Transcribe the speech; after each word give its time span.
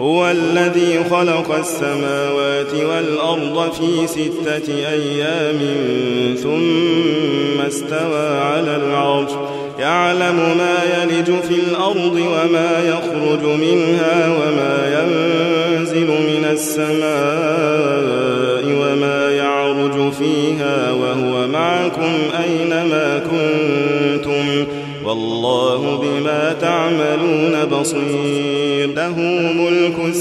هو 0.00 0.30
الذي 0.30 1.04
خلق 1.10 1.54
السماوات 1.54 2.74
والأرض 2.74 3.72
في 3.72 4.06
ستة 4.06 4.74
أيام 4.74 5.58
ثم 6.42 7.60
استوى 7.66 8.28
على 8.38 8.76
العرش. 8.76 9.30
يعلم 9.78 10.36
ما 10.36 10.76
يلج 10.94 11.24
في 11.24 11.54
الأرض 11.68 12.14
وما 12.14 12.70
يخرج 12.88 13.42
منها 13.44 14.28
وما 14.28 15.00
ينزل 15.00 16.06
من 16.06 16.44
السماء 16.52 17.84
وما 18.64 19.30
يعرج 19.30 20.12
فيها 20.12 20.92
وهو 20.92 21.48
معكم 21.48 22.12
أينما 22.44 23.18
كنتم. 23.18 24.66
والله 25.04 25.98
بما 26.02 26.56
تعملون 26.60 27.64
بصير. 27.64 28.68
له 28.98 29.18
ملك 29.54 29.87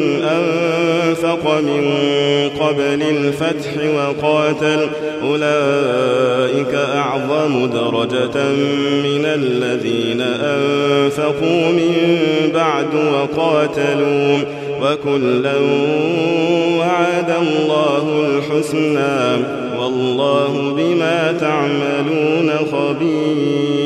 من 0.00 0.22
أنفق 0.22 1.60
من 1.60 1.92
قبل 2.60 3.02
الفتح 3.02 3.70
وقاتل. 3.96 4.88
أولئك 5.22 6.74
أعظم 6.74 7.66
درجة 7.66 8.44
من 9.04 9.24
الذين 9.24 10.20
أنفقوا 10.20 11.68
من 11.72 11.94
بعد 12.54 12.94
وقاتلوا. 12.94 14.38
وكلا 14.82 15.58
وعد 16.78 17.30
الله 17.42 18.26
الحسنى. 18.26 19.44
والله 19.80 20.74
بما 20.76 21.36
تعملون 21.40 22.50
خبير. 22.72 23.85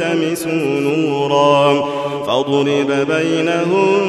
فالتمسوا 0.00 0.80
نورا 0.80 1.84
فاضرب 2.26 3.06
بينهم 3.08 4.00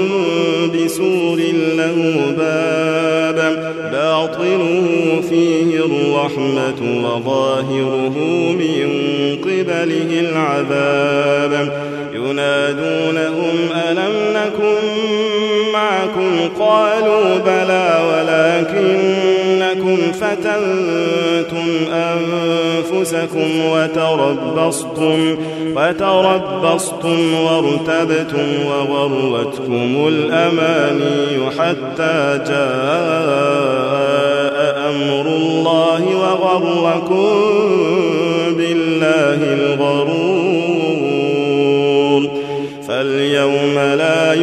بسور 0.73 1.37
له 1.77 1.95
باب 2.37 3.71
باطنه 3.91 4.87
فيه 5.29 5.79
الرحمة 5.79 7.05
وظاهره 7.05 8.17
من 8.59 8.89
قبله 9.43 10.19
العذاب 10.19 11.73
ينادونهم 12.13 13.55
ألم 13.89 14.13
نكن 14.33 14.77
معكم؟ 15.73 16.49
قالوا 16.59 17.37
بلى 17.37 17.99
ولكنكم 18.09 19.20
فتنتم 20.21 21.67
أنفسكم 21.93 23.49
وتربصتم 23.71 25.37
وتربصتم 25.75 27.19
وارتبتم 27.33 28.47
وغرتكم 28.67 30.07
الأماني 30.07 31.49
حتى 31.59 32.39
جاء 32.47 32.61
أمر 34.89 35.25
الله 35.27 36.03
وغركم 36.15 37.27
بالله 38.57 39.39
الغرور. 39.53 40.40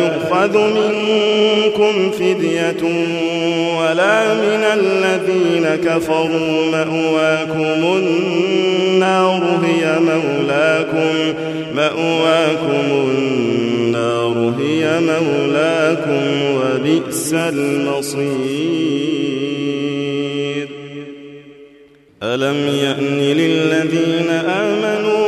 يؤخذ 0.08 0.58
منكم 0.58 2.10
فدية 2.10 2.82
ولا 3.80 4.34
من 4.34 4.64
الذين 4.74 5.66
كفروا 5.84 6.70
مأواكم 6.72 7.96
النار 7.96 9.60
هي 9.64 9.98
مولاكم 9.98 11.34
مأواكم 11.74 12.90
النار 12.90 14.54
هي 14.60 15.00
مولاكم 15.00 16.22
وبئس 16.56 17.34
المصير 17.34 18.78
ألم 22.22 22.68
يأن 22.82 23.18
للذين 23.18 24.30
آمنوا 24.30 25.27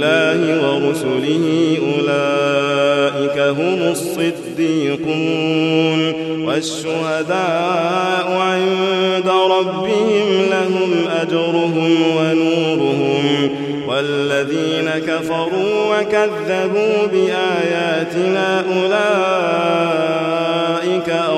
بالله 0.00 0.40
ورسله 0.64 1.78
أولئك 1.82 3.38
هم 3.38 3.80
الصديقون 3.90 5.20
والشهداء 6.44 8.28
عند 8.32 9.28
ربهم 9.28 10.28
لهم 10.50 10.90
أجرهم 11.22 11.92
ونورهم 12.16 13.50
والذين 13.88 14.88
كفروا 15.06 15.98
وكذبوا 15.98 17.06
بآياتنا 17.12 18.48
أولئك 18.60 19.80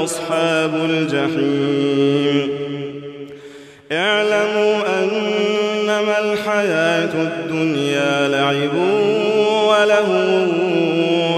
أصحاب 0.05 0.73
الجحيم 0.91 2.62
إنما 6.02 6.32
الحياة 6.32 7.14
الدنيا 7.14 8.28
لعب 8.28 8.75
وله 9.69 10.08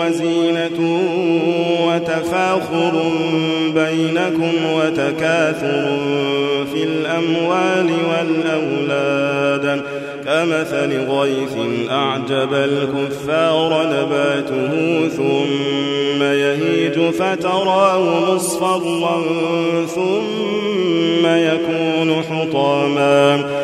وزينة 0.00 1.00
وتفاخر 1.86 3.02
بينكم 3.74 4.52
وتكاثر 4.76 5.98
في 6.72 6.84
الأموال 6.84 7.90
والأولاد. 8.10 9.82
كمثل 10.24 11.10
غيث 11.10 11.56
أعجب 11.90 12.54
الكفار 12.54 13.86
نباته 13.86 15.08
ثم 15.08 16.22
يهيج 16.22 17.10
فتراه 17.10 18.34
مصفرا 18.34 19.22
ثم 19.94 21.26
يكون 21.26 22.22
حطاما. 22.22 23.63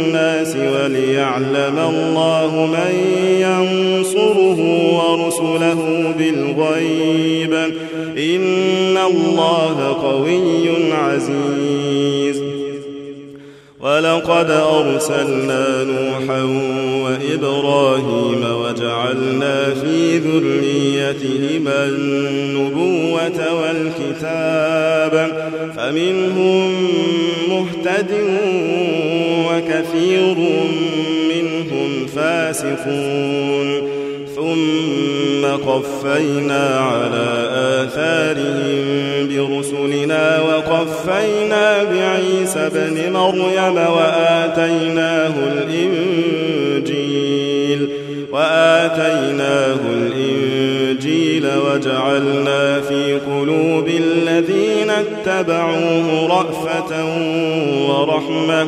وليعلم 0.55 1.79
الله 1.79 2.65
من 2.65 2.93
ينصره 3.39 4.59
ورسله 4.95 6.13
بالغيب. 6.17 7.53
إن 8.17 8.97
الله 8.97 9.97
قوي 10.03 10.69
عزيز. 10.93 12.41
ولقد 13.81 14.51
أرسلنا 14.51 15.83
نوحا 15.83 16.41
وإبراهيم 17.03 18.45
وجعلنا 18.61 19.73
في 19.73 20.17
ذريتهما 20.17 21.85
النبوة 21.85 23.39
والكتاب. 23.61 25.13
فمنهم 25.77 26.71
مهتد 27.49 28.11
وكثير 29.51 30.35
منهم 31.29 32.07
فاسقون. 32.15 33.91
ثم 34.35 35.45
قفينا 35.45 36.79
على 36.79 37.49
آثارهم 37.83 38.81
برسلنا 39.29 40.25
وقفينا 40.41 41.83
بعيسى 41.83 42.69
بن 42.73 43.13
مريم 43.13 43.75
وآتيناه 43.77 45.33
الإنجيل 45.53 47.21
وآتيناه 48.31 49.79
الإنجيل 49.93 51.45
وجعلنا 51.65 52.81
في 52.81 53.19
قلوب 53.19 53.87
الذين 53.87 54.89
اتبعوه 54.89 56.27
رأفة 56.27 56.91
ورحمة. 57.89 58.67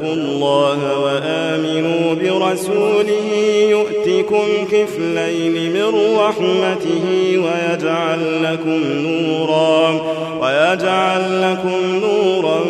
آمنوا 0.00 0.10
اتقوا 0.10 0.14
الله 0.14 0.98
وآمنوا 0.98 2.14
برسوله 2.14 3.32
يؤتكم 3.70 4.46
كفلين 4.72 5.72
من 5.72 6.16
رحمته 6.18 7.04
ويجعل 7.38 8.42
لكم 8.42 8.80
نورا 8.84 10.00
ويجعل 10.40 11.42
لكم 11.42 12.00
نورا 12.02 12.60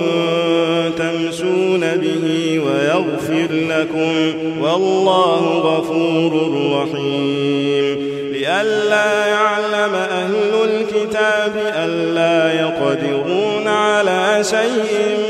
تمشون 0.98 1.80
به 1.80 2.58
ويغفر 2.58 3.48
لكم 3.52 4.32
والله 4.60 5.58
غفور 5.58 6.32
رحيم 6.72 8.10
لئلا 8.32 9.26
يعلم 9.26 9.94
أهل 9.94 10.52
الكتاب 10.64 11.52
ألا 11.76 12.60
يقدرون 12.60 13.66
على 13.68 14.44
شيء 14.44 15.29